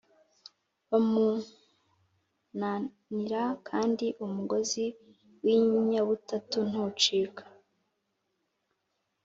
[0.89, 4.85] Bamunanira kandi umugozi
[5.43, 7.43] w inyabutatu ntucika